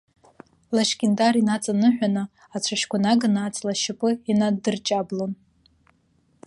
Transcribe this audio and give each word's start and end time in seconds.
Лашькьындар 0.75 1.33
инаҵаныҳәаны, 1.41 2.23
ацәашьқәа 2.55 2.97
наганы 3.03 3.39
аҵла 3.43 3.71
ашьапы 3.75 4.09
инаддырҷаблон. 4.31 5.31